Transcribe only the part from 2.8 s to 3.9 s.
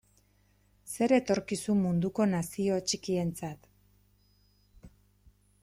txikientzat?